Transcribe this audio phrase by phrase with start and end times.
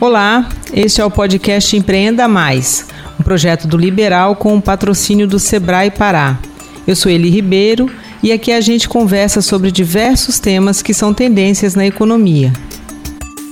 [0.00, 2.86] Olá, este é o podcast Empreenda Mais,
[3.20, 6.38] um projeto do Liberal com o patrocínio do Sebrae Pará.
[6.86, 7.90] Eu sou Eli Ribeiro
[8.22, 12.50] e aqui a gente conversa sobre diversos temas que são tendências na economia.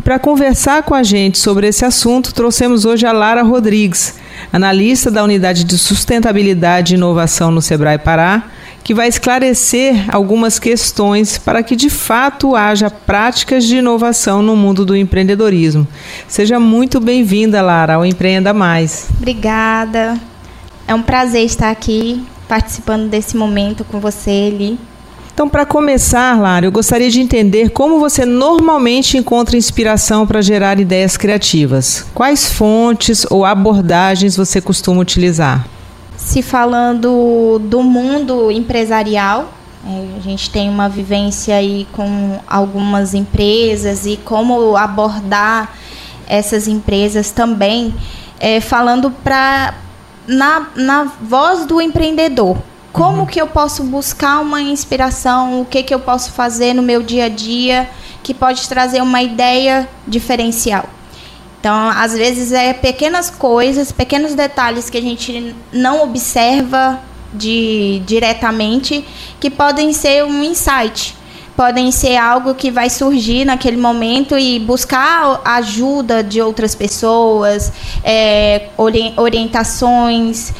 [0.00, 4.18] E para conversar com a gente sobre esse assunto, trouxemos hoje a Lara Rodrigues,
[4.50, 8.44] analista da Unidade de Sustentabilidade e Inovação no Sebrae Pará,
[8.82, 14.86] que vai esclarecer algumas questões para que de fato haja práticas de inovação no mundo
[14.86, 15.86] do empreendedorismo.
[16.26, 19.06] Seja muito bem-vinda, Lara, ao Empreenda Mais.
[19.18, 20.18] Obrigada.
[20.88, 24.78] É um prazer estar aqui participando desse momento com você, Eli.
[25.40, 30.78] Então, para começar, Lara, eu gostaria de entender como você normalmente encontra inspiração para gerar
[30.78, 32.04] ideias criativas.
[32.14, 35.66] Quais fontes ou abordagens você costuma utilizar?
[36.14, 39.50] Se falando do mundo empresarial,
[39.82, 45.72] é, a gente tem uma vivência aí com algumas empresas e como abordar
[46.28, 47.94] essas empresas também,
[48.38, 49.72] é, falando para
[50.26, 52.58] na, na voz do empreendedor.
[52.92, 53.26] Como uhum.
[53.26, 55.60] que eu posso buscar uma inspiração?
[55.60, 57.88] O que, que eu posso fazer no meu dia a dia
[58.22, 60.88] que pode trazer uma ideia diferencial?
[61.60, 66.98] Então, às vezes, é pequenas coisas, pequenos detalhes que a gente não observa
[67.32, 69.04] de, diretamente
[69.38, 71.14] que podem ser um insight.
[71.54, 77.70] Podem ser algo que vai surgir naquele momento e buscar ajuda de outras pessoas,
[78.02, 78.68] é,
[79.16, 80.54] orientações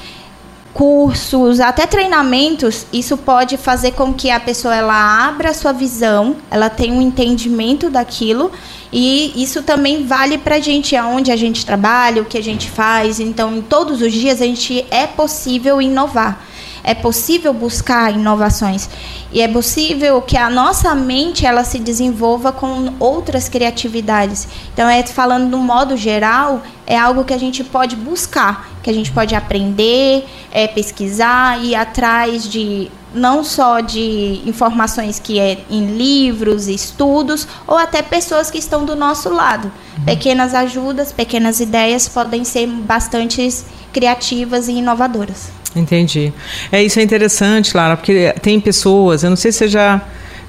[0.73, 6.71] cursos, até treinamentos, isso pode fazer com que a pessoa ela abra sua visão, ela
[6.71, 8.51] tenha um entendimento daquilo
[8.93, 12.71] e isso também vale para a gente aonde a gente trabalha, o que a gente
[12.71, 13.21] faz.
[13.21, 16.45] Então, todos os dias a gente é possível inovar.
[16.83, 18.89] É possível buscar inovações
[19.33, 24.49] e é possível que a nossa mente ela se desenvolva com outras criatividades.
[24.73, 28.93] Então, é falando no modo geral, é algo que a gente pode buscar, que a
[28.93, 35.59] gente pode aprender, é, pesquisar e ir atrás de não só de informações que é
[35.69, 39.71] em livros, estudos, ou até pessoas que estão do nosso lado.
[39.99, 40.05] Uhum.
[40.05, 43.49] Pequenas ajudas, pequenas ideias podem ser bastante
[43.93, 45.60] criativas e inovadoras.
[45.75, 46.33] Entendi.
[46.73, 50.01] É isso é interessante, Lara, porque tem pessoas, eu não sei se você já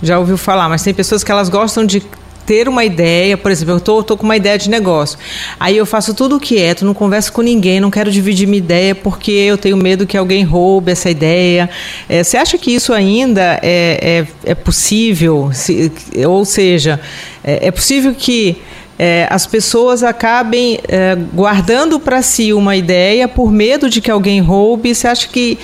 [0.04, 2.02] já ouviu falar, mas tem pessoas que elas gostam de
[2.46, 5.18] ter uma ideia, por exemplo, eu tô, tô com uma ideia de negócio.
[5.60, 9.32] Aí eu faço tudo quieto, não converso com ninguém, não quero dividir minha ideia porque
[9.32, 11.70] eu tenho medo que alguém roube essa ideia.
[12.10, 15.52] É, você acha que isso ainda é, é, é possível?
[15.54, 15.92] Se,
[16.28, 17.00] ou seja,
[17.44, 18.62] é, é possível que
[19.04, 24.40] é, as pessoas acabem é, guardando para si uma ideia por medo de que alguém
[24.40, 24.94] roube.
[24.94, 25.58] Você acha que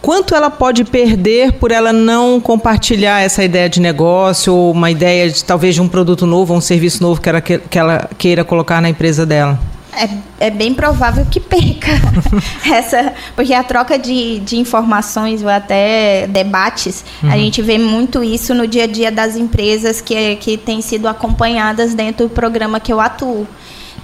[0.00, 5.28] quanto ela pode perder por ela não compartilhar essa ideia de negócio ou uma ideia
[5.28, 8.80] de talvez de um produto novo, um serviço novo que ela, que ela queira colocar
[8.80, 9.58] na empresa dela?
[9.96, 11.92] É, é bem provável que perca
[12.70, 17.32] essa, porque a troca de, de informações ou até debates, uhum.
[17.32, 21.08] a gente vê muito isso no dia a dia das empresas que, que têm sido
[21.08, 23.46] acompanhadas dentro do programa que eu atuo.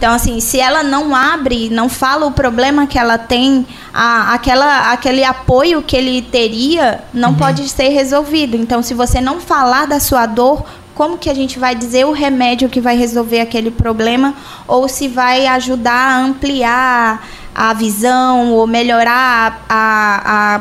[0.03, 3.65] Então, assim, se ela não abre, não fala o problema que ela tem,
[3.95, 7.37] a, aquela, aquele apoio que ele teria não uhum.
[7.37, 8.57] pode ser resolvido.
[8.57, 12.13] Então, se você não falar da sua dor, como que a gente vai dizer o
[12.13, 14.35] remédio que vai resolver aquele problema
[14.67, 20.61] ou se vai ajudar a ampliar a visão ou melhorar a, a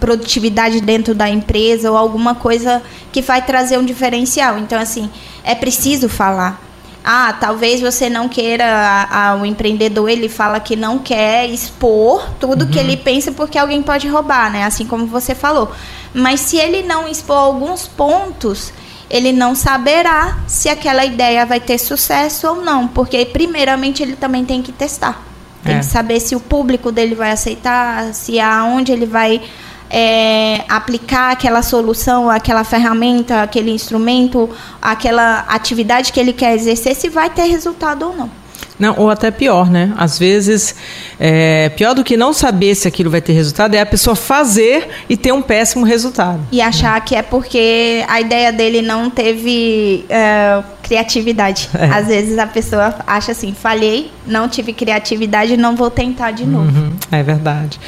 [0.00, 2.82] produtividade dentro da empresa ou alguma coisa
[3.12, 4.58] que vai trazer um diferencial.
[4.58, 5.08] Então, assim,
[5.44, 6.60] é preciso falar.
[7.04, 8.64] Ah, talvez você não queira.
[8.64, 12.70] A, a, o empreendedor ele fala que não quer expor tudo uhum.
[12.70, 14.64] que ele pensa porque alguém pode roubar, né?
[14.64, 15.70] Assim como você falou.
[16.14, 18.72] Mas se ele não expor alguns pontos,
[19.10, 24.44] ele não saberá se aquela ideia vai ter sucesso ou não, porque primeiramente ele também
[24.44, 25.22] tem que testar.
[25.62, 25.78] Tem é.
[25.78, 29.40] que saber se o público dele vai aceitar, se aonde ele vai
[29.88, 34.48] é, aplicar aquela solução, aquela ferramenta, aquele instrumento,
[34.80, 38.41] aquela atividade que ele quer exercer, se vai ter resultado ou não.
[38.82, 39.94] Não, ou até pior, né?
[39.96, 40.74] Às vezes,
[41.20, 44.88] é, pior do que não saber se aquilo vai ter resultado é a pessoa fazer
[45.08, 46.40] e ter um péssimo resultado.
[46.50, 51.70] E achar que é porque a ideia dele não teve é, criatividade.
[51.74, 51.86] É.
[51.86, 56.66] Às vezes a pessoa acha assim, falhei, não tive criatividade, não vou tentar de novo.
[56.66, 57.80] Uhum, é verdade.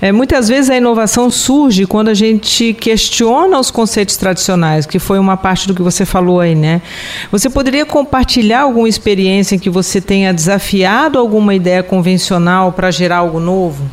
[0.00, 5.18] É, muitas vezes a inovação surge quando a gente questiona os conceitos tradicionais, que foi
[5.18, 6.82] uma parte do que você falou aí, né?
[7.30, 13.18] Você poderia compartilhar alguma experiência em que você tenha desafiado alguma ideia convencional para gerar
[13.18, 13.84] algo novo?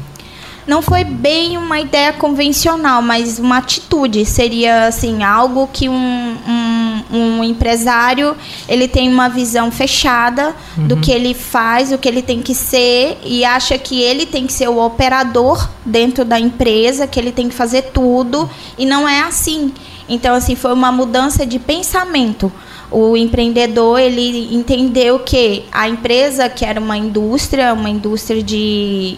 [0.67, 4.25] não foi bem uma ideia convencional, mas uma atitude.
[4.25, 8.35] Seria assim algo que um, um, um empresário
[8.67, 10.87] ele tem uma visão fechada uhum.
[10.87, 14.45] do que ele faz, o que ele tem que ser e acha que ele tem
[14.45, 19.07] que ser o operador dentro da empresa, que ele tem que fazer tudo e não
[19.07, 19.73] é assim.
[20.09, 22.51] Então assim foi uma mudança de pensamento
[22.89, 29.17] o empreendedor ele entendeu que a empresa que era uma indústria, uma indústria de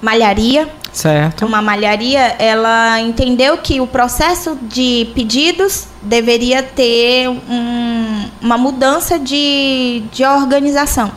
[0.00, 0.68] malharia.
[0.92, 1.44] Certo.
[1.44, 10.02] Uma malharia, ela entendeu que o processo de pedidos deveria ter um, uma mudança de,
[10.10, 11.12] de organização.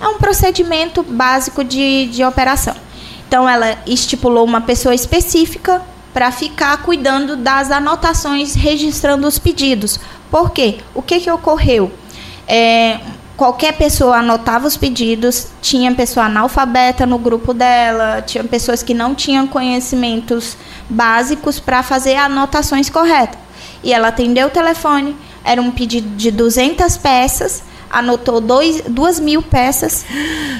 [0.00, 2.76] É um procedimento básico de, de operação.
[3.26, 9.98] Então, ela estipulou uma pessoa específica para ficar cuidando das anotações, registrando os pedidos.
[10.34, 10.78] Por quê?
[10.92, 11.92] O que, que ocorreu?
[12.48, 12.98] É,
[13.36, 19.14] qualquer pessoa anotava os pedidos, tinha pessoa analfabeta no grupo dela, tinha pessoas que não
[19.14, 20.56] tinham conhecimentos
[20.90, 23.38] básicos para fazer anotações corretas.
[23.80, 25.14] E ela atendeu o telefone,
[25.44, 30.04] era um pedido de 200 peças, anotou dois, duas mil peças.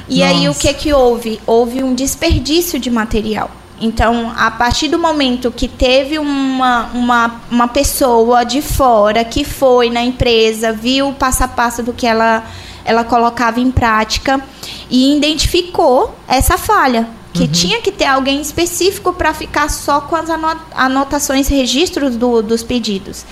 [0.08, 0.30] E Nossa.
[0.30, 1.40] aí o que que houve?
[1.44, 3.50] Houve um desperdício de material.
[3.84, 9.90] Então, a partir do momento que teve uma, uma, uma pessoa de fora que foi
[9.90, 12.46] na empresa, viu o passo a passo do que ela,
[12.82, 14.40] ela colocava em prática
[14.88, 17.06] e identificou essa falha.
[17.34, 17.48] Que uhum.
[17.48, 20.30] tinha que ter alguém específico para ficar só com as
[20.74, 23.26] anotações, registros do, dos pedidos.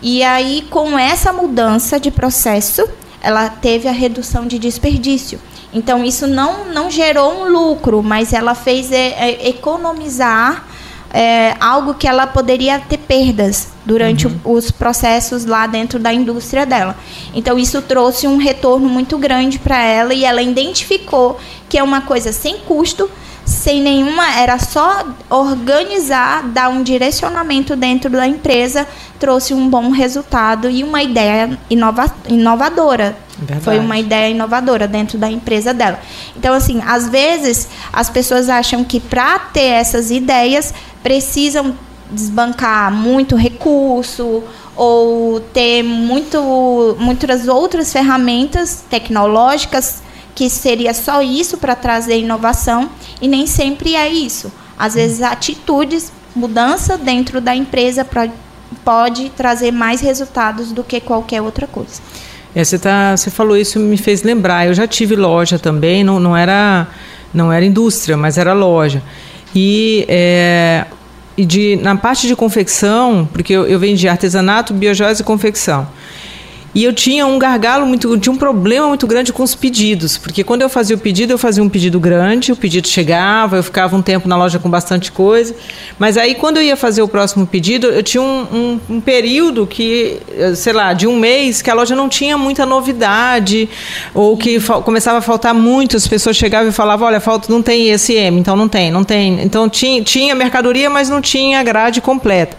[0.00, 2.86] E aí, com essa mudança de processo,
[3.20, 5.40] ela teve a redução de desperdício.
[5.72, 10.64] Então, isso não, não gerou um lucro, mas ela fez é, é, economizar
[11.12, 14.38] é, algo que ela poderia ter perdas durante uhum.
[14.44, 16.96] os processos lá dentro da indústria dela.
[17.34, 22.00] Então, isso trouxe um retorno muito grande para ela e ela identificou que é uma
[22.00, 23.10] coisa sem custo,
[23.44, 28.86] sem nenhuma, era só organizar, dar um direcionamento dentro da empresa,
[29.20, 33.64] trouxe um bom resultado e uma ideia inova, inovadora Verdade.
[33.64, 36.00] Foi uma ideia inovadora dentro da empresa dela.
[36.36, 40.72] Então, assim, às vezes as pessoas acham que para ter essas ideias
[41.02, 41.74] precisam
[42.10, 44.42] desbancar muito recurso
[44.74, 50.02] ou ter muito, muitas outras ferramentas tecnológicas
[50.34, 52.90] que seria só isso para trazer inovação
[53.20, 54.52] e nem sempre é isso.
[54.78, 58.28] Às vezes atitudes, mudança dentro da empresa pra,
[58.84, 62.02] pode trazer mais resultados do que qualquer outra coisa.
[62.56, 64.66] É, você, tá, você falou isso me fez lembrar.
[64.66, 66.86] Eu já tive loja também, não, não, era,
[67.32, 69.02] não era indústria, mas era loja.
[69.54, 70.86] E, é,
[71.36, 75.86] e de, na parte de confecção, porque eu, eu vendi artesanato, biojóias e confecção.
[76.76, 80.44] E eu tinha um gargalo muito, tinha um problema muito grande com os pedidos, porque
[80.44, 83.96] quando eu fazia o pedido, eu fazia um pedido grande, o pedido chegava, eu ficava
[83.96, 85.56] um tempo na loja com bastante coisa,
[85.98, 89.66] mas aí quando eu ia fazer o próximo pedido, eu tinha um, um, um período
[89.66, 90.18] que,
[90.54, 93.70] sei lá, de um mês, que a loja não tinha muita novidade,
[94.12, 97.88] ou que começava a faltar muito, as pessoas chegavam e falavam, olha, falta, não tem
[97.88, 99.42] esse M, então não tem, não tem.
[99.42, 102.54] Então tinha, tinha mercadoria, mas não tinha grade completa.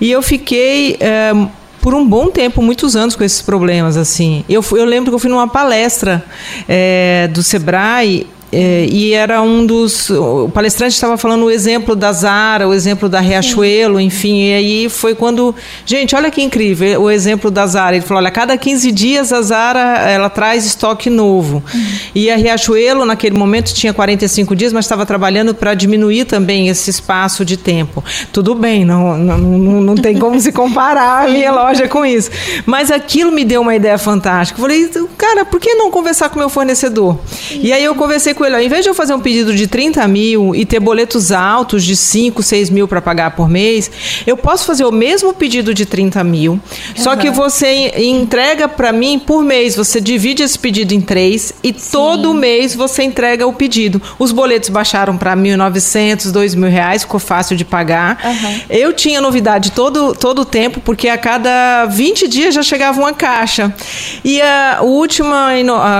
[0.00, 1.32] E eu fiquei é,
[1.80, 4.44] por um bom tempo, muitos anos com esses problemas assim.
[4.48, 6.24] Eu, eu lembro que eu fui numa palestra
[6.68, 10.10] é, do Sebrae é, e era um dos.
[10.10, 14.04] O palestrante estava falando o exemplo da Zara, o exemplo da Riachuelo, Sim.
[14.04, 14.42] enfim.
[14.42, 15.54] E aí foi quando.
[15.86, 17.94] Gente, olha que incrível o exemplo da Zara.
[17.96, 21.62] Ele falou: olha, cada 15 dias a Zara ela traz estoque novo.
[21.72, 21.80] Uhum.
[22.14, 26.90] E a Riachuelo, naquele momento, tinha 45 dias, mas estava trabalhando para diminuir também esse
[26.90, 28.02] espaço de tempo.
[28.32, 32.30] Tudo bem, não, não, não, não tem como se comparar a minha loja com isso.
[32.66, 34.58] Mas aquilo me deu uma ideia fantástica.
[34.58, 37.16] Eu falei, cara, por que não conversar com o meu fornecedor?
[37.26, 37.60] Sim.
[37.62, 40.54] E aí eu conversei ele, ao invés de eu fazer um pedido de 30 mil
[40.54, 43.90] e ter boletos altos de 5, 6 mil para pagar por mês,
[44.26, 46.60] eu posso fazer o mesmo pedido de 30 mil,
[46.96, 51.74] só que você entrega para mim por mês, você divide esse pedido em três e
[51.76, 51.90] Sim.
[51.92, 54.00] todo mês você entrega o pedido.
[54.18, 58.18] Os boletos baixaram para 1.900, 2 mil reais, ficou fácil de pagar.
[58.24, 58.60] Uhum.
[58.68, 63.12] Eu tinha novidade todo, todo o tempo, porque a cada 20 dias já chegava uma
[63.12, 63.72] caixa.
[64.24, 65.50] E a última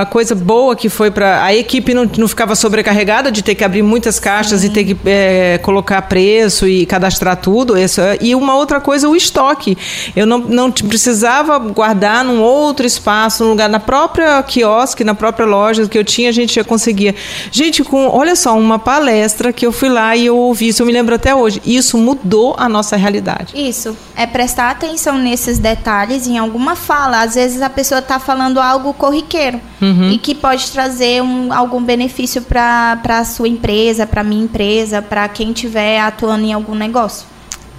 [0.00, 1.44] a coisa boa que foi para.
[1.44, 4.66] A equipe não, não ficava sobrecarregada de ter que abrir muitas caixas Sim.
[4.66, 7.76] e ter que é, colocar preço e cadastrar tudo.
[7.76, 8.00] Isso.
[8.20, 9.76] E uma outra coisa, o estoque.
[10.16, 15.46] Eu não, não precisava guardar num outro espaço, num lugar, na própria quiosque, na própria
[15.46, 17.14] loja que eu tinha, a gente já conseguia.
[17.50, 20.86] Gente, com, olha só, uma palestra que eu fui lá e eu ouvi isso, eu
[20.86, 21.60] me lembro até hoje.
[21.64, 23.52] Isso mudou a nossa realidade.
[23.54, 23.96] Isso.
[24.16, 27.22] É prestar atenção nesses detalhes em alguma fala.
[27.22, 30.10] Às vezes a pessoa está falando algo corriqueiro uhum.
[30.10, 35.00] e que pode trazer um, algum benefício para a sua empresa, para a minha empresa,
[35.00, 37.26] para quem estiver atuando em algum negócio.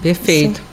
[0.02, 0.58] Perfeito.
[0.58, 0.72] Sim.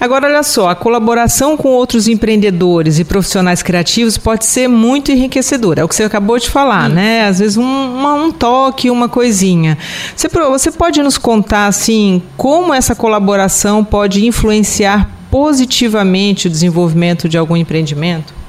[0.00, 5.82] Agora, olha só, a colaboração com outros empreendedores e profissionais criativos pode ser muito enriquecedora.
[5.82, 6.94] É o que você acabou de falar, Sim.
[6.94, 7.26] né?
[7.26, 9.76] Às vezes um, uma, um toque, uma coisinha.
[10.16, 17.36] Você, você pode nos contar, assim, como essa colaboração pode influenciar positivamente o desenvolvimento de
[17.36, 18.39] algum empreendimento?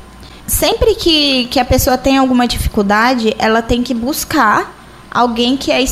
[0.47, 4.75] Sempre que, que a pessoa tem alguma dificuldade, ela tem que buscar
[5.09, 5.83] alguém que, é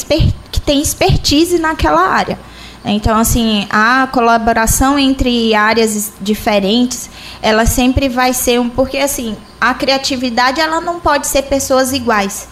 [0.52, 2.38] que tem expertise naquela área.
[2.84, 7.10] Então, assim, a colaboração entre áreas diferentes,
[7.42, 8.70] ela sempre vai ser um.
[8.70, 12.48] Porque, assim, a criatividade, ela não pode ser pessoas iguais.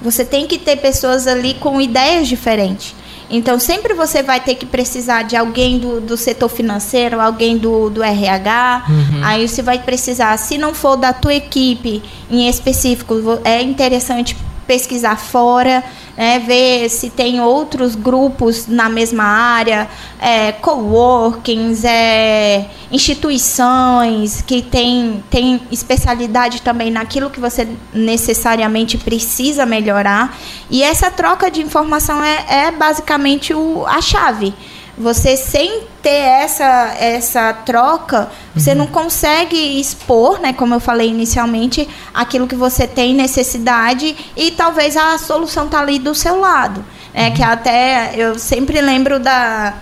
[0.00, 2.94] Você tem que ter pessoas ali com ideias diferentes.
[3.28, 7.90] Então, sempre você vai ter que precisar de alguém do, do setor financeiro, alguém do,
[7.90, 8.84] do RH.
[8.88, 9.24] Uhum.
[9.24, 13.14] Aí você vai precisar, se não for da tua equipe em específico,
[13.44, 15.84] é interessante pesquisar fora
[16.16, 25.22] né, ver se tem outros grupos na mesma área, é, coworkings, é, instituições que têm
[25.30, 30.36] tem especialidade também naquilo que você necessariamente precisa melhorar.
[30.70, 34.54] E essa troca de informação é, é basicamente o, a chave.
[34.98, 38.78] Você sem ter essa essa troca, você uhum.
[38.78, 44.96] não consegue expor, né, como eu falei inicialmente, aquilo que você tem necessidade e talvez
[44.96, 46.84] a solução tá ali do seu lado.
[47.12, 49.74] É que até eu sempre lembro da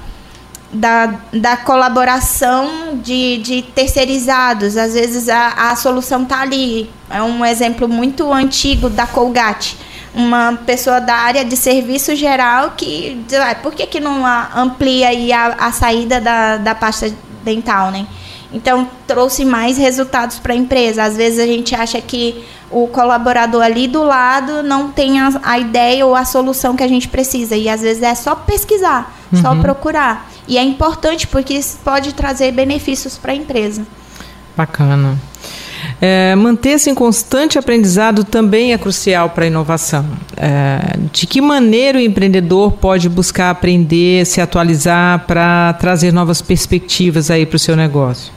[0.74, 4.76] da, da colaboração de, de terceirizados.
[4.76, 6.90] Às vezes a, a solução está ali.
[7.08, 9.76] É um exemplo muito antigo da Colgate
[10.14, 15.08] uma pessoa da área de serviço geral que diz, ah, por que, que não amplia
[15.08, 17.12] aí a, a saída da, da pasta
[17.44, 18.06] dental, né?
[18.52, 21.02] Então, trouxe mais resultados para a empresa.
[21.02, 25.58] Às vezes a gente acha que o colaborador ali do lado não tem a, a,
[25.58, 27.56] ideia ou a solução que a gente precisa.
[27.56, 29.42] E às vezes é só pesquisar, uhum.
[29.42, 30.30] só procurar.
[30.46, 33.84] E é importante porque isso pode trazer benefícios para a empresa.
[34.56, 35.18] Bacana.
[36.00, 40.04] É, Manter-se em constante aprendizado também é crucial para a inovação.
[40.36, 47.30] É, de que maneira o empreendedor pode buscar aprender, se atualizar para trazer novas perspectivas
[47.30, 48.32] aí para o seu negócio?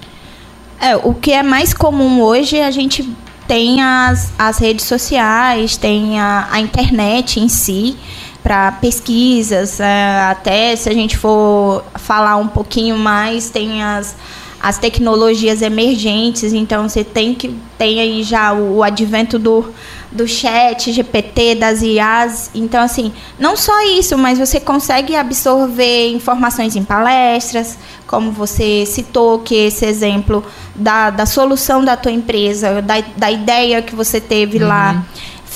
[0.79, 3.09] É, o que é mais comum hoje, a gente
[3.47, 7.97] tem as, as redes sociais, tem a, a internet em si
[8.43, 14.15] para pesquisas, é, até se a gente for falar um pouquinho mais, tem as
[14.59, 19.71] as tecnologias emergentes, então você tem que tem aí já o, o advento do,
[20.11, 22.49] do chat, GPT, das IAs.
[22.55, 29.39] Então, assim, não só isso, mas você consegue absorver informações em palestras, como você citou,
[29.39, 34.57] que esse exemplo da, da solução da tua empresa, da, da ideia que você teve
[34.57, 34.67] uhum.
[34.67, 35.05] lá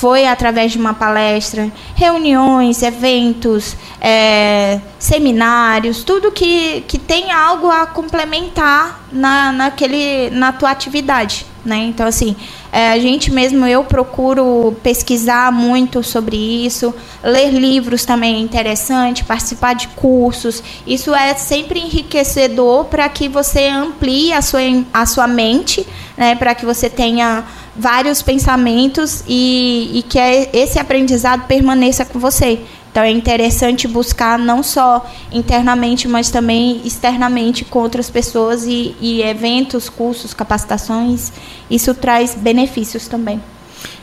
[0.02, 7.86] foi através de uma palestra, reuniões, eventos, é, seminários, tudo que, que tem algo a
[7.86, 11.46] complementar na, naquele, na tua atividade.
[11.64, 11.78] Né?
[11.84, 12.36] Então, assim,
[12.72, 19.26] é, a gente mesmo, eu procuro pesquisar muito sobre isso, ler livros também é interessante,
[19.26, 20.64] participar de cursos.
[20.88, 24.62] Isso é sempre enriquecedor para que você amplie a sua,
[24.94, 25.86] a sua mente,
[26.16, 26.34] né?
[26.36, 27.44] para que você tenha
[27.76, 32.62] vários pensamentos e, e que é, esse aprendizado permaneça com você.
[32.92, 39.22] Então é interessante buscar não só internamente, mas também externamente com outras pessoas e, e
[39.22, 41.32] eventos, cursos, capacitações.
[41.70, 43.42] Isso traz benefícios também.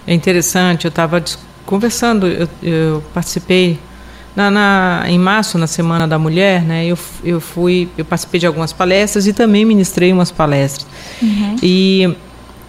[0.07, 1.23] É interessante, eu estava
[1.67, 3.79] conversando, eu, eu participei
[4.35, 8.47] na, na, em março, na Semana da Mulher, né, eu, eu fui, eu participei de
[8.47, 10.87] algumas palestras e também ministrei umas palestras.
[11.21, 11.57] Uhum.
[11.63, 12.17] E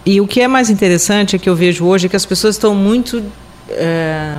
[0.04, 2.54] e o que é mais interessante é que eu vejo hoje é que as pessoas
[2.56, 3.22] estão muito
[3.68, 4.36] é,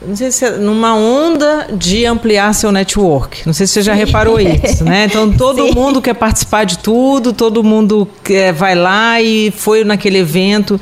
[0.00, 3.42] não sei se é numa onda de ampliar seu network.
[3.44, 5.06] Não sei se você já reparou isso, né?
[5.06, 5.74] Então todo Sim.
[5.74, 10.80] mundo quer participar de tudo, todo mundo quer, vai lá e foi naquele evento.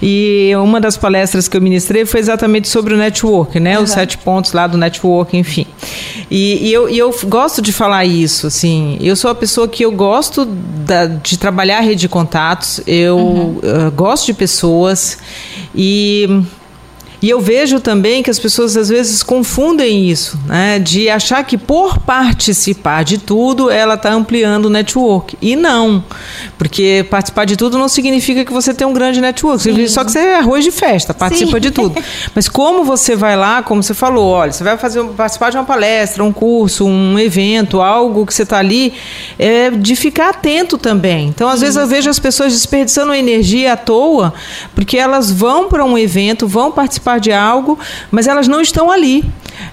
[0.00, 3.76] E uma das palestras que eu ministrei foi exatamente sobre o network, né?
[3.76, 3.84] Uhum.
[3.84, 5.66] Os sete pontos lá do network, enfim.
[6.30, 8.96] E, e, eu, e, eu, gosto de falar isso, assim.
[9.00, 13.16] Eu sou a pessoa que eu gosto da, de trabalhar a rede de contatos, eu
[13.16, 13.58] uhum.
[13.58, 15.18] uh, gosto de pessoas
[15.74, 16.42] e
[17.24, 20.78] e eu vejo também que as pessoas às vezes confundem isso, né?
[20.78, 25.34] De achar que por participar de tudo ela está ampliando o network.
[25.40, 26.04] E não,
[26.58, 29.62] porque participar de tudo não significa que você tem um grande network.
[29.62, 29.88] Sim.
[29.88, 31.60] Só que você é arroz de festa, participa Sim.
[31.60, 31.94] de tudo.
[32.34, 35.64] Mas como você vai lá, como você falou, olha, você vai fazer, participar de uma
[35.64, 38.92] palestra, um curso, um evento, algo que você está ali,
[39.38, 41.28] é de ficar atento também.
[41.28, 44.34] Então, às vezes eu vejo as pessoas desperdiçando energia à toa,
[44.74, 47.78] porque elas vão para um evento, vão participar de algo,
[48.10, 49.24] mas elas não estão ali.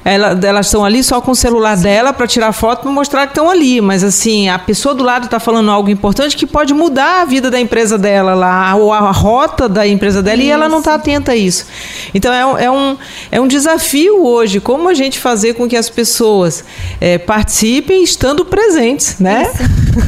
[0.03, 1.83] Ela, elas estão ali só com o celular Sim.
[1.83, 3.81] dela para tirar foto para mostrar que estão ali.
[3.81, 7.49] Mas assim, a pessoa do lado está falando algo importante que pode mudar a vida
[7.49, 10.47] da empresa dela lá, ou a rota da empresa dela, isso.
[10.47, 11.65] e ela não está atenta a isso.
[12.13, 12.97] Então é, é, um,
[13.31, 16.63] é um desafio hoje, como a gente fazer com que as pessoas
[16.99, 19.51] é, participem estando presentes, né?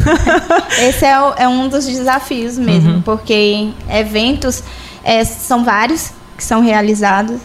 [0.79, 3.01] Esse é, o, é um dos desafios mesmo, uhum.
[3.01, 4.63] porque eventos
[5.03, 7.39] é, são vários que são realizados.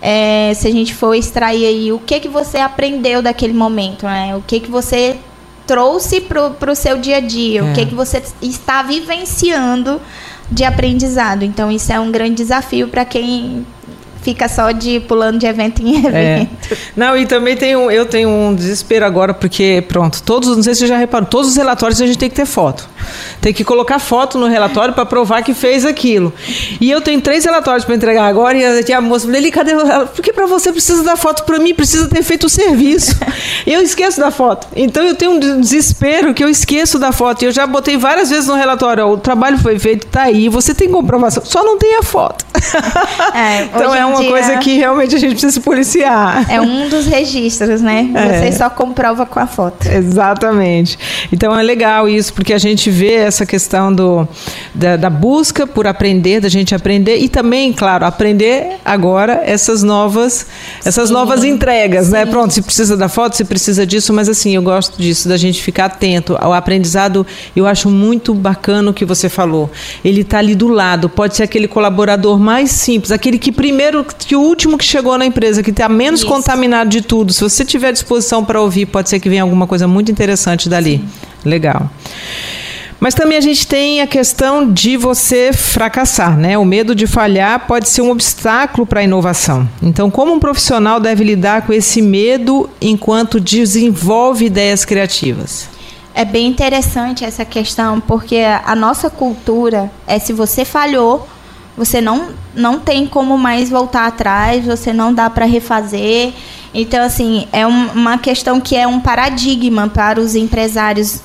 [0.00, 4.34] É, se a gente for extrair aí o que que você aprendeu daquele momento, né?
[4.34, 5.16] O que que você
[5.66, 7.62] trouxe para o seu dia a dia, é.
[7.62, 10.00] o que que você está vivenciando
[10.50, 11.44] de aprendizado.
[11.44, 13.64] Então isso é um grande desafio para quem
[14.22, 16.38] fica só de pulando de evento em é.
[16.38, 16.72] evento.
[16.72, 16.76] É.
[16.96, 20.74] Não, e também tem um, eu tenho um desespero agora, porque, pronto, todos, não sei
[20.74, 22.88] se você já reparou, todos os relatórios a gente tem que ter foto.
[23.40, 26.32] Tem que colocar foto no relatório para provar que fez aquilo.
[26.80, 30.06] E eu tenho três relatórios para entregar agora, e a moça falou, cadê ela?
[30.06, 33.16] Porque para você precisa da foto, para mim precisa ter feito o serviço.
[33.66, 34.68] E eu esqueço da foto.
[34.74, 37.42] Então eu tenho um desespero que eu esqueço da foto.
[37.42, 40.48] E eu já botei várias vezes no relatório, ó, o trabalho foi feito, tá aí,
[40.48, 42.44] você tem comprovação, só não tem a foto.
[43.34, 46.50] É, então é um uma coisa que realmente a gente precisa se policiar.
[46.50, 48.10] É um dos registros, né?
[48.22, 48.50] É.
[48.50, 49.88] Você só comprova com a foto.
[49.88, 50.98] Exatamente.
[51.32, 54.28] Então é legal isso, porque a gente vê essa questão do,
[54.74, 60.46] da, da busca por aprender, da gente aprender e também, claro, aprender agora essas novas,
[60.84, 61.14] essas Sim.
[61.14, 62.20] novas entregas, né?
[62.20, 62.24] Sim.
[62.26, 62.30] né?
[62.30, 65.62] Pronto, se precisa da foto, se precisa disso, mas assim, eu gosto disso, da gente
[65.62, 67.26] ficar atento ao aprendizado.
[67.54, 69.70] Eu acho muito bacana o que você falou.
[70.04, 74.36] Ele está ali do lado, pode ser aquele colaborador mais simples, aquele que primeiro que
[74.36, 76.28] o último que chegou na empresa, que está menos Isso.
[76.28, 79.86] contaminado de tudo, se você tiver disposição para ouvir, pode ser que venha alguma coisa
[79.88, 80.98] muito interessante dali.
[80.98, 81.08] Sim.
[81.44, 81.90] Legal.
[83.02, 86.56] Mas também a gente tem a questão de você fracassar, né?
[86.56, 89.68] O medo de falhar pode ser um obstáculo para a inovação.
[89.82, 95.68] Então, como um profissional deve lidar com esse medo enquanto desenvolve ideias criativas?
[96.14, 101.26] É bem interessante essa questão, porque a nossa cultura é se você falhou,
[101.76, 106.32] você não, não tem como mais voltar atrás, você não dá para refazer.
[106.74, 111.20] Então, assim, é um, uma questão que é um paradigma para os empresários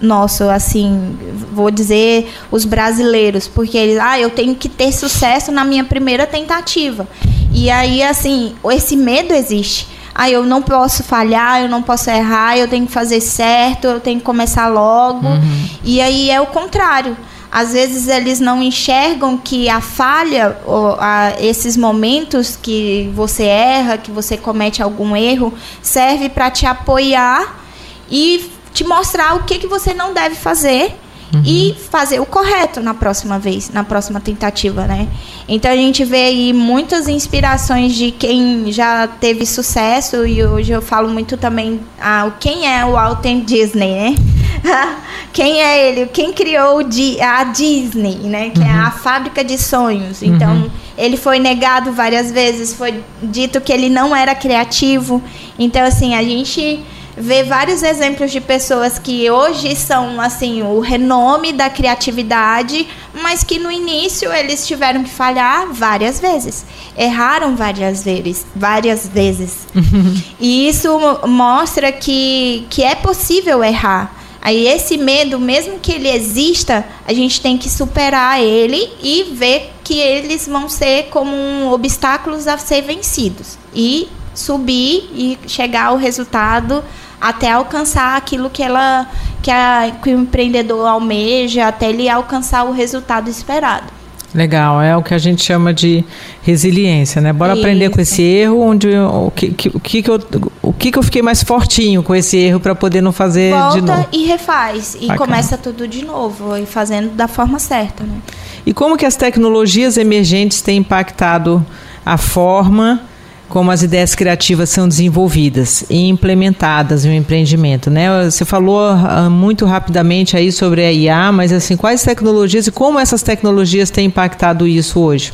[0.00, 1.16] nossos, assim,
[1.52, 6.26] vou dizer os brasileiros, porque eles, ah, eu tenho que ter sucesso na minha primeira
[6.26, 7.08] tentativa.
[7.50, 9.88] E aí, assim, esse medo existe.
[10.14, 14.00] Ah, eu não posso falhar, eu não posso errar, eu tenho que fazer certo, eu
[14.00, 15.26] tenho que começar logo.
[15.26, 15.68] Uhum.
[15.84, 17.16] E aí é o contrário
[17.50, 20.56] às vezes eles não enxergam que a falha,
[20.98, 27.64] a, esses momentos que você erra, que você comete algum erro, serve para te apoiar
[28.10, 30.94] e te mostrar o que, que você não deve fazer
[31.32, 31.42] uhum.
[31.44, 35.08] e fazer o correto na próxima vez, na próxima tentativa, né?
[35.48, 40.82] Então a gente vê aí muitas inspirações de quem já teve sucesso e hoje eu
[40.82, 44.14] falo muito também ah, quem é o Walt Disney, né?
[45.32, 46.06] quem é ele?
[46.06, 46.80] Quem criou
[47.20, 48.50] a Disney, né?
[48.50, 48.66] Que uhum.
[48.66, 48.90] é a uhum.
[48.92, 50.22] fábrica de sonhos.
[50.22, 50.70] Então, uhum.
[50.96, 55.22] ele foi negado várias vezes, foi dito que ele não era criativo.
[55.58, 56.84] Então, assim, a gente
[57.16, 62.86] vê vários exemplos de pessoas que hoje são assim o renome da criatividade,
[63.22, 66.66] mas que no início eles tiveram que falhar várias vezes,
[66.96, 69.66] erraram várias vezes, várias vezes.
[69.74, 70.22] Uhum.
[70.38, 74.12] E isso mostra que, que é possível errar.
[74.46, 79.72] Aí esse medo, mesmo que ele exista, a gente tem que superar ele e ver
[79.82, 85.96] que eles vão ser como um obstáculos a ser vencidos e subir e chegar ao
[85.96, 86.84] resultado
[87.20, 89.10] até alcançar aquilo que ela
[89.42, 93.95] que, a, que o empreendedor almeja, até ele alcançar o resultado esperado.
[94.36, 96.04] Legal, é o que a gente chama de
[96.42, 97.32] resiliência, né?
[97.32, 97.62] Bora Isso.
[97.62, 100.20] aprender com esse erro, onde o que, que, o que, que eu
[100.60, 103.74] o que, que eu fiquei mais fortinho com esse erro para poder não fazer Volta
[103.74, 103.94] de novo.
[103.94, 105.18] Volta e refaz e Bacana.
[105.18, 108.18] começa tudo de novo e fazendo da forma certa, né?
[108.66, 111.64] E como que as tecnologias emergentes têm impactado
[112.04, 113.00] a forma
[113.48, 118.24] como as ideias criativas são desenvolvidas e implementadas no empreendimento, né?
[118.24, 122.98] Você falou uh, muito rapidamente aí sobre a IA, mas assim, quais tecnologias e como
[122.98, 125.32] essas tecnologias têm impactado isso hoje?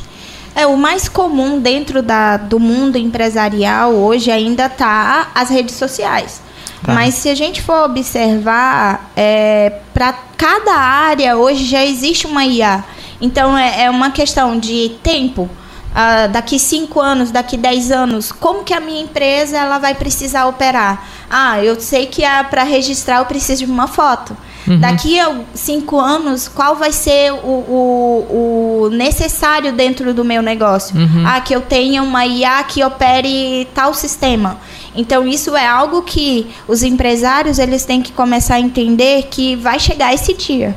[0.55, 6.41] É, o mais comum dentro da, do mundo empresarial hoje ainda está as redes sociais.
[6.83, 6.93] Tá.
[6.93, 12.83] Mas se a gente for observar, é, para cada área hoje já existe uma IA.
[13.19, 15.49] Então é, é uma questão de tempo
[15.93, 20.47] uh, daqui cinco anos, daqui dez anos, como que a minha empresa ela vai precisar
[20.47, 21.07] operar?
[21.29, 24.35] Ah, eu sei que para registrar eu preciso de uma foto.
[24.67, 24.79] Uhum.
[24.79, 30.95] Daqui a cinco anos, qual vai ser o, o, o necessário dentro do meu negócio?
[30.95, 31.23] Uhum.
[31.25, 34.57] Ah, que eu tenha uma IA que opere tal sistema.
[34.95, 39.79] Então isso é algo que os empresários eles têm que começar a entender que vai
[39.79, 40.75] chegar esse dia.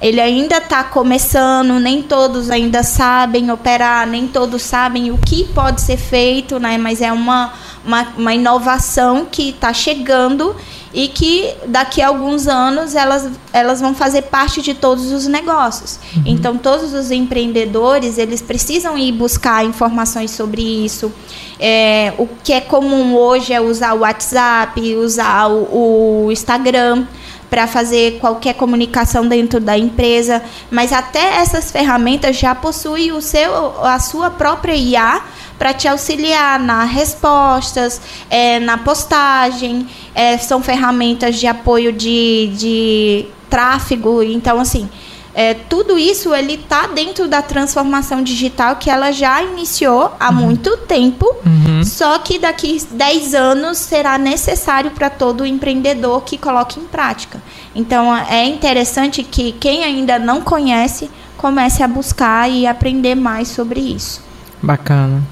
[0.00, 5.82] Ele ainda está começando, nem todos ainda sabem operar, nem todos sabem o que pode
[5.82, 6.78] ser feito, né?
[6.78, 7.52] Mas é uma,
[7.84, 10.56] uma, uma inovação que está chegando
[10.92, 16.00] e que daqui a alguns anos elas, elas vão fazer parte de todos os negócios.
[16.16, 16.22] Uhum.
[16.26, 21.12] Então todos os empreendedores eles precisam ir buscar informações sobre isso.
[21.58, 27.06] É, o que é comum hoje é usar o WhatsApp, usar o, o Instagram
[27.50, 33.84] para fazer qualquer comunicação dentro da empresa, mas até essas ferramentas já possuem o seu,
[33.84, 35.20] a sua própria IA
[35.58, 43.26] para te auxiliar nas respostas, é, na postagem, é, são ferramentas de apoio de, de
[43.50, 44.88] tráfego, então assim
[45.34, 50.34] é, tudo isso ele está dentro da transformação digital que ela já iniciou há uhum.
[50.34, 51.84] muito tempo, uhum.
[51.84, 57.40] só que daqui 10 anos será necessário para todo empreendedor que coloque em prática.
[57.74, 63.80] Então é interessante que quem ainda não conhece comece a buscar e aprender mais sobre
[63.80, 64.22] isso.
[64.60, 65.22] Bacana.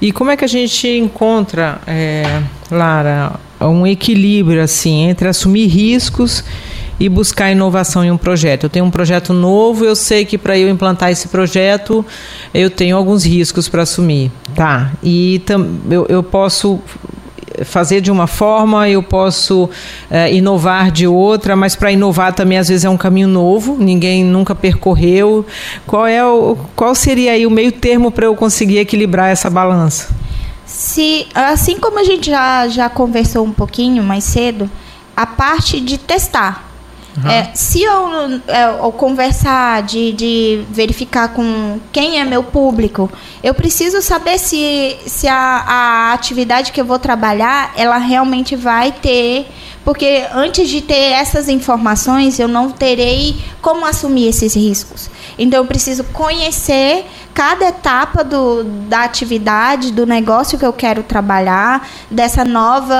[0.00, 6.44] E como é que a gente encontra, é, Lara, um equilíbrio assim entre assumir riscos
[7.00, 8.64] e buscar inovação em um projeto.
[8.64, 12.04] Eu tenho um projeto novo, eu sei que para eu implantar esse projeto
[12.52, 14.92] eu tenho alguns riscos para assumir, tá?
[15.02, 15.42] E
[15.90, 16.78] eu, eu posso
[17.64, 19.68] fazer de uma forma, eu posso
[20.10, 24.24] é, inovar de outra, mas para inovar também às vezes é um caminho novo, ninguém
[24.24, 25.44] nunca percorreu.
[25.86, 30.14] Qual é o, qual seria aí o meio termo para eu conseguir equilibrar essa balança?
[30.66, 34.70] Se assim como a gente já já conversou um pouquinho mais cedo,
[35.16, 36.69] a parte de testar,
[37.16, 37.30] Uhum.
[37.30, 38.08] É, se eu,
[38.46, 43.10] é, eu, conversar, de, de verificar com quem é meu público,
[43.42, 48.92] eu preciso saber se, se a, a atividade que eu vou trabalhar, ela realmente vai
[48.92, 49.48] ter
[49.84, 55.10] porque antes de ter essas informações, eu não terei como assumir esses riscos.
[55.38, 61.88] Então, eu preciso conhecer cada etapa do, da atividade, do negócio que eu quero trabalhar,
[62.10, 62.94] dessa nova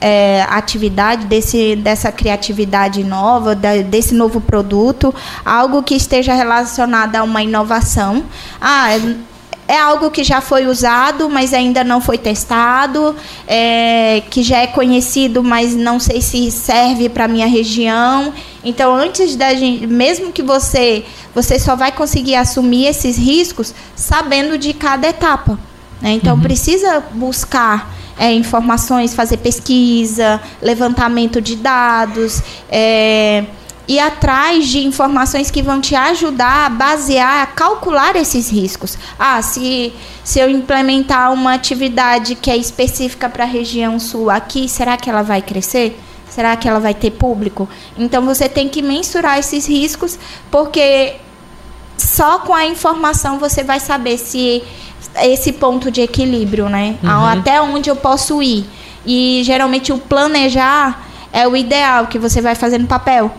[0.00, 7.22] é, atividade, desse, dessa criatividade nova, da, desse novo produto, algo que esteja relacionado a
[7.22, 8.24] uma inovação.
[8.60, 8.90] Ah,
[9.68, 13.14] é algo que já foi usado, mas ainda não foi testado,
[13.46, 18.32] é, que já é conhecido, mas não sei se serve para a minha região.
[18.64, 21.04] Então, antes da gente, mesmo que você,
[21.34, 25.58] você só vai conseguir assumir esses riscos sabendo de cada etapa.
[26.00, 26.12] Né?
[26.12, 26.42] Então, uhum.
[26.42, 32.42] precisa buscar é, informações, fazer pesquisa, levantamento de dados.
[32.70, 33.44] É,
[33.88, 38.98] ir atrás de informações que vão te ajudar a basear, a calcular esses riscos.
[39.18, 44.68] Ah, se, se eu implementar uma atividade que é específica para a região sul aqui,
[44.68, 45.98] será que ela vai crescer?
[46.28, 47.66] Será que ela vai ter público?
[47.96, 50.18] Então você tem que mensurar esses riscos,
[50.50, 51.16] porque
[51.96, 54.62] só com a informação você vai saber se
[55.22, 56.96] esse ponto de equilíbrio, né?
[57.02, 57.24] Uhum.
[57.24, 58.66] Até onde eu posso ir.
[59.06, 63.32] E geralmente o planejar é o ideal que você vai fazer no papel.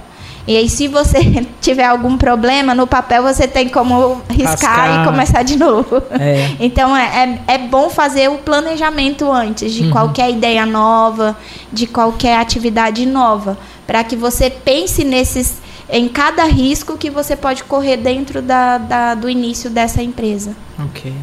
[0.49, 5.03] E aí, se você tiver algum problema no papel, você tem como riscar Rascar.
[5.03, 6.01] e começar de novo.
[6.19, 6.55] É.
[6.59, 9.91] Então, é, é, é, bom fazer o planejamento antes de uhum.
[9.91, 11.37] qualquer ideia nova,
[11.71, 17.63] de qualquer atividade nova, para que você pense nesses em cada risco que você pode
[17.63, 20.55] correr dentro da, da, do início dessa empresa.
[20.79, 21.13] Ok.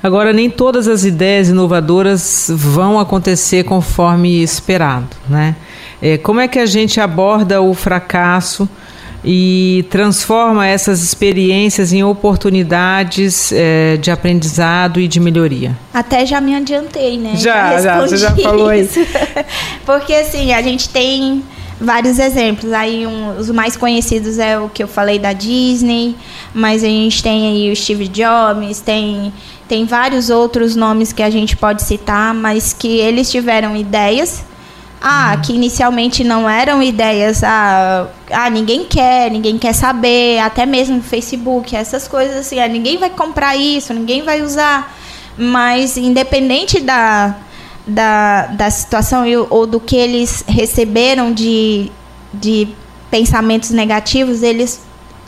[0.00, 5.56] Agora, nem todas as ideias inovadoras vão acontecer conforme esperado, né?
[6.00, 8.68] É, como é que a gente aborda o fracasso
[9.24, 15.76] e transforma essas experiências em oportunidades é, de aprendizado e de melhoria?
[15.92, 17.32] Até já me adiantei, né?
[17.34, 19.00] Já, já, você já falou isso.
[19.84, 21.42] Porque assim, a gente tem
[21.80, 22.72] vários exemplos.
[22.72, 26.14] Aí um, os mais conhecidos é o que eu falei da Disney,
[26.54, 29.32] mas a gente tem aí o Steve Jobs, tem
[29.68, 34.47] tem vários outros nomes que a gente pode citar, mas que eles tiveram ideias
[35.00, 40.96] ah, que inicialmente não eram ideias, ah, ah, ninguém quer, ninguém quer saber, até mesmo
[40.96, 44.96] no Facebook, essas coisas assim, ah, ninguém vai comprar isso, ninguém vai usar.
[45.36, 47.36] Mas independente da,
[47.86, 51.92] da, da situação ou do que eles receberam de,
[52.34, 52.68] de
[53.08, 54.80] pensamentos negativos, eles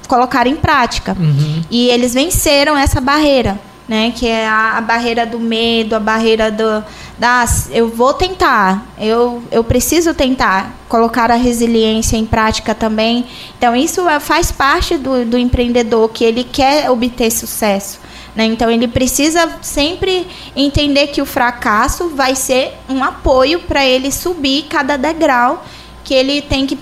[0.09, 1.17] colocaram em prática.
[1.19, 1.63] Uhum.
[1.71, 4.13] E eles venceram essa barreira né?
[4.15, 6.85] Que é a, a barreira do medo, a barreira do,
[7.19, 13.27] das eu vou tentar, eu, eu preciso tentar colocar a resiliência em prática também.
[13.59, 17.99] Então isso é, faz parte do, do empreendedor que ele quer obter sucesso.
[18.37, 18.45] Né?
[18.45, 20.25] Então ele precisa sempre
[20.55, 25.65] entender que o fracasso vai ser um apoio para ele subir cada degrau
[26.05, 26.77] que ele tem que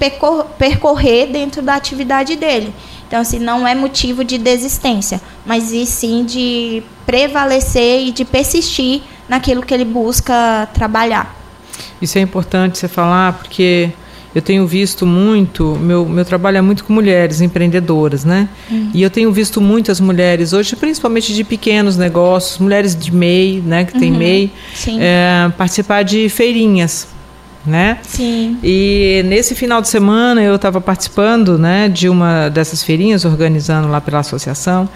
[0.59, 2.75] percorrer dentro da atividade dele.
[3.09, 9.01] Então, assim, não é motivo de desistência, mas e sim de prevalecer e de persistir
[9.27, 11.35] naquilo que ele busca trabalhar.
[12.01, 13.91] Isso é importante você falar, porque
[14.35, 18.47] eu tenho visto muito, meu, meu trabalho é muito com mulheres empreendedoras, né?
[18.71, 18.91] Uhum.
[18.93, 23.85] E eu tenho visto muitas mulheres hoje, principalmente de pequenos negócios, mulheres de MEI, né,
[23.85, 24.19] que tem uhum.
[24.19, 24.53] MEI,
[24.99, 27.09] é, participar de feirinhas
[27.69, 27.99] né?
[28.03, 28.59] Sim.
[28.63, 34.01] E nesse final de semana eu estava participando, né, de uma dessas feirinhas organizando lá
[34.01, 34.89] pela associação.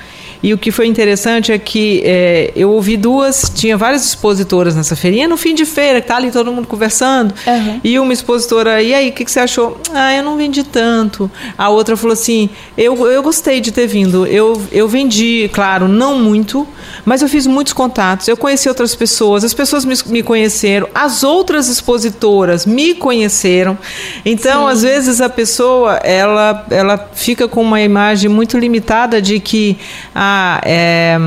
[0.43, 4.97] E o que foi interessante é que é, eu ouvi duas, tinha várias expositoras nessa
[4.97, 7.33] feirinha, no fim de feira, que tá ali todo mundo conversando.
[7.47, 7.81] Uhum.
[7.85, 9.81] E uma expositora, e aí, o que, que, você achou?
[9.95, 11.31] Ah, eu não vendi tanto.
[11.57, 14.27] A outra falou assim: eu, eu gostei de ter vindo.
[14.27, 16.67] Eu, eu vendi, claro, não muito,
[17.05, 18.29] mas eu fiz muitos contatos.
[18.29, 23.77] Eu conheci outras pessoas, as pessoas me, me conheceram, as outras expositoras me conheceram.
[24.25, 24.73] Então, Sim.
[24.73, 29.79] às vezes, a pessoa ela, ela fica com uma imagem muito limitada de que.
[30.15, 31.19] Ah, é,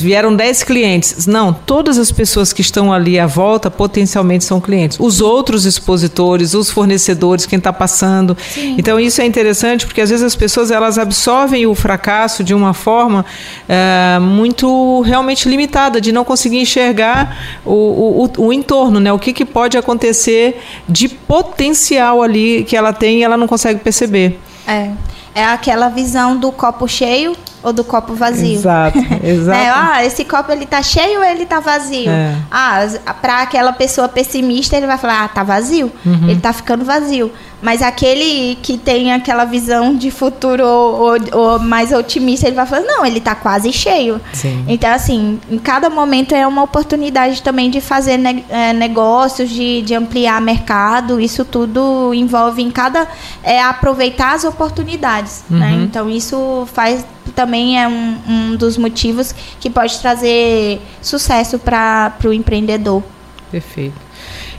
[0.00, 1.26] vieram 10 clientes.
[1.26, 4.98] Não, todas as pessoas que estão ali à volta potencialmente são clientes.
[5.00, 8.36] Os outros expositores, os fornecedores, quem está passando.
[8.52, 8.76] Sim.
[8.78, 12.74] Então isso é interessante porque às vezes as pessoas elas absorvem o fracasso de uma
[12.74, 13.24] forma
[13.68, 19.12] é, muito realmente limitada, de não conseguir enxergar o, o, o entorno, né?
[19.12, 23.80] O que, que pode acontecer de potencial ali que ela tem e ela não consegue
[23.80, 24.38] perceber.
[24.66, 24.90] É.
[25.34, 28.58] É aquela visão do copo cheio ou do copo vazio.
[28.58, 29.58] Exato, exato.
[29.58, 32.10] é, ah, esse copo ele tá cheio ou ele tá vazio?
[32.10, 32.36] É.
[32.50, 32.86] Ah,
[33.20, 35.90] para aquela pessoa pessimista, ele vai falar, ah, tá vazio.
[36.04, 36.28] Uhum.
[36.28, 37.32] Ele tá ficando vazio.
[37.64, 42.82] Mas aquele que tem aquela visão de futuro ou, ou, mais otimista, ele vai falar,
[42.82, 44.20] não, ele está quase cheio.
[44.34, 44.66] Sim.
[44.68, 49.80] Então, assim, em cada momento é uma oportunidade também de fazer ne é, negócios, de,
[49.80, 51.18] de ampliar mercado.
[51.18, 53.08] Isso tudo envolve em cada.
[53.42, 55.42] É, aproveitar as oportunidades.
[55.48, 55.70] Né?
[55.70, 55.78] Uhum.
[55.78, 55.84] Né?
[55.84, 62.32] Então, isso faz também é um, um dos motivos que pode trazer sucesso para o
[62.34, 63.02] empreendedor.
[63.50, 64.04] Perfeito.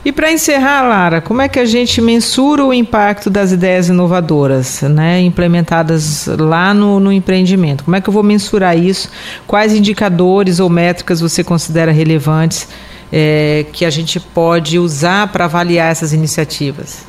[0.06, 4.82] E para encerrar, Lara, como é que a gente mensura o impacto das ideias inovadoras,
[4.82, 7.82] né, implementadas lá no, no empreendimento?
[7.82, 9.10] Como é que eu vou mensurar isso?
[9.48, 12.68] Quais indicadores ou métricas você considera relevantes
[13.12, 17.04] é, que a gente pode usar para avaliar essas iniciativas?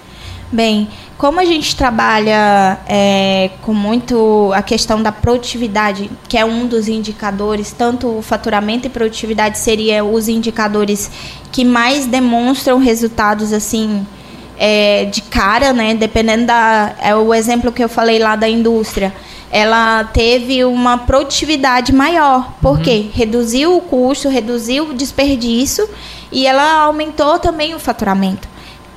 [0.51, 6.67] Bem, como a gente trabalha é, com muito a questão da produtividade, que é um
[6.67, 11.10] dos indicadores, tanto o faturamento e produtividade seria os indicadores
[11.51, 14.06] que mais demonstram resultados assim
[14.60, 15.95] é, de cara, né?
[15.95, 19.12] Dependendo da é o exemplo que eu falei lá da indústria,
[19.51, 23.10] ela teve uma produtividade maior, porque uhum.
[23.13, 25.89] reduziu o custo, reduziu o desperdício
[26.32, 28.47] e ela aumentou também o faturamento.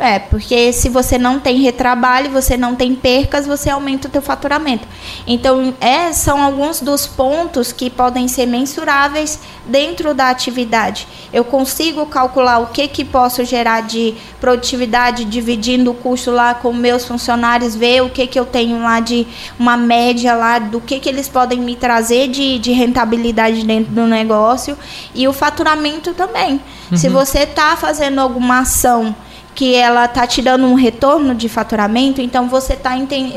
[0.00, 4.22] É, porque se você não tem retrabalho, você não tem percas, você aumenta o teu
[4.22, 4.88] faturamento.
[5.26, 11.06] Então, é, são alguns dos pontos que podem ser mensuráveis dentro da atividade.
[11.30, 16.72] Eu consigo calcular o que, que posso gerar de produtividade dividindo o custo lá com
[16.72, 19.26] meus funcionários, ver o que, que eu tenho lá de
[19.58, 24.06] uma média lá do que, que eles podem me trazer de, de rentabilidade dentro do
[24.06, 24.78] negócio
[25.14, 26.60] e o faturamento também.
[26.90, 26.96] Uhum.
[26.96, 29.14] Se você está fazendo alguma ação
[29.60, 32.92] que ela tá te dando um retorno de faturamento, então você tá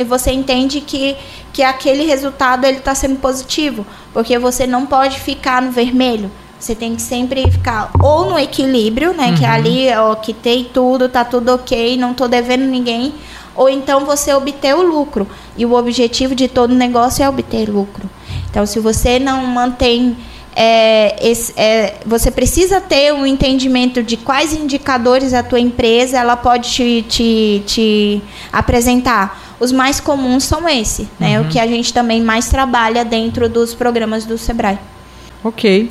[0.07, 1.17] você entende que,
[1.51, 6.31] que aquele resultado ele está sendo positivo, porque você não pode ficar no vermelho.
[6.57, 9.36] Você tem que sempre ficar ou no equilíbrio, né, uhum.
[9.36, 13.13] que ali, ó, que tem tudo, tá tudo OK, não tô devendo ninguém,
[13.53, 15.27] ou então você obter o lucro.
[15.57, 18.09] E o objetivo de todo negócio é obter lucro.
[18.49, 20.15] Então, se você não mantém
[20.56, 26.36] é, esse, é, você precisa ter um entendimento de quais indicadores a tua empresa ela
[26.36, 29.56] pode te, te, te apresentar.
[29.60, 31.39] Os mais comuns são esse, né?
[31.39, 31.46] Uhum.
[31.46, 34.78] O que a gente também mais trabalha dentro dos programas do Sebrae.
[35.44, 35.88] Ok.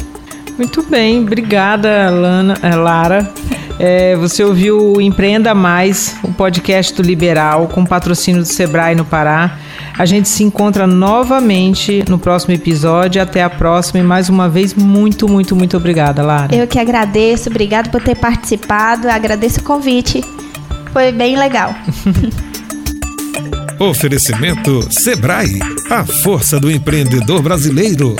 [0.58, 3.32] Muito bem, obrigada, Lana, eh, Lara.
[3.78, 9.58] É, você ouviu Empreenda Mais, o podcast do Liberal, com patrocínio do Sebrae no Pará.
[9.98, 13.20] A gente se encontra novamente no próximo episódio.
[13.20, 16.54] Até a próxima e mais uma vez, muito, muito, muito obrigada, Lara.
[16.54, 20.22] Eu que agradeço, obrigado por ter participado, agradeço o convite.
[20.92, 21.74] Foi bem legal.
[23.78, 25.58] Oferecimento Sebrae,
[25.90, 28.14] a força do empreendedor brasileiro.